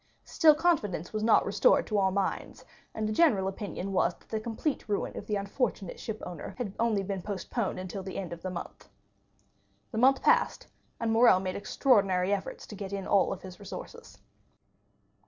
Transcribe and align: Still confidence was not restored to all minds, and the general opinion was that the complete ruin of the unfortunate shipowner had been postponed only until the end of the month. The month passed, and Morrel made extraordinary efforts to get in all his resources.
Still 0.25 0.55
confidence 0.55 1.13
was 1.13 1.21
not 1.21 1.45
restored 1.45 1.85
to 1.85 1.99
all 1.99 2.09
minds, 2.09 2.65
and 2.95 3.07
the 3.07 3.13
general 3.13 3.47
opinion 3.47 3.93
was 3.93 4.15
that 4.15 4.29
the 4.29 4.39
complete 4.39 4.89
ruin 4.89 5.15
of 5.15 5.27
the 5.27 5.35
unfortunate 5.35 5.99
shipowner 5.99 6.55
had 6.57 6.75
been 6.75 7.21
postponed 7.21 7.75
only 7.77 7.81
until 7.81 8.01
the 8.01 8.17
end 8.17 8.33
of 8.33 8.41
the 8.41 8.49
month. 8.49 8.89
The 9.91 9.99
month 9.99 10.23
passed, 10.23 10.65
and 10.99 11.11
Morrel 11.11 11.39
made 11.39 11.55
extraordinary 11.55 12.33
efforts 12.33 12.65
to 12.65 12.75
get 12.75 12.91
in 12.93 13.05
all 13.05 13.31
his 13.35 13.59
resources. 13.59 14.17